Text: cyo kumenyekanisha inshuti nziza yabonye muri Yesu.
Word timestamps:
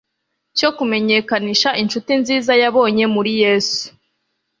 cyo 0.57 0.69
kumenyekanisha 0.77 1.69
inshuti 1.81 2.11
nziza 2.21 2.51
yabonye 2.61 3.03
muri 3.15 3.31
Yesu. 3.43 3.83